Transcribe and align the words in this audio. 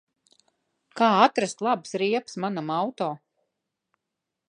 Kā 1.01 1.09
atrast 1.27 1.63
labas 1.67 1.95
riepas 2.05 2.41
manam 2.47 2.75
auto? 2.79 3.15